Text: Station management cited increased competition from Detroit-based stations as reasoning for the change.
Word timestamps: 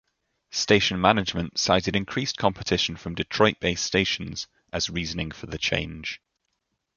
Station 0.49 0.99
management 0.99 1.59
cited 1.59 1.95
increased 1.95 2.35
competition 2.35 2.95
from 2.95 3.13
Detroit-based 3.13 3.85
stations 3.85 4.47
as 4.73 4.89
reasoning 4.89 5.29
for 5.29 5.45
the 5.45 5.59
change. 5.59 6.19